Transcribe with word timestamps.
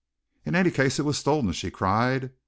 "In 0.47 0.55
any 0.55 0.71
case, 0.71 0.97
it 0.97 1.05
was 1.05 1.19
stolen!" 1.19 1.51
she 1.53 1.69
cried. 1.69 2.31